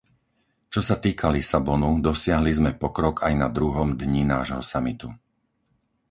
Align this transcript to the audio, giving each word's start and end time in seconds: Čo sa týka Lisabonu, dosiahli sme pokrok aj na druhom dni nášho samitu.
Čo 0.73 0.81
sa 0.89 0.95
týka 1.05 1.27
Lisabonu, 1.37 1.91
dosiahli 2.07 2.49
sme 2.59 2.71
pokrok 2.83 3.15
aj 3.27 3.33
na 3.37 3.45
druhom 3.57 3.89
dni 4.01 4.23
nášho 4.33 4.61
samitu. 4.71 5.07